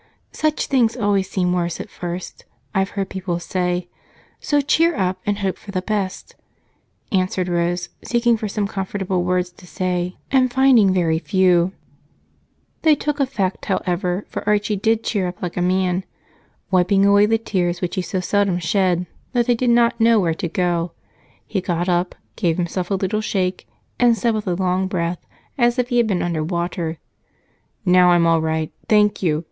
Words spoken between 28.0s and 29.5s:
I'm all right, thank you.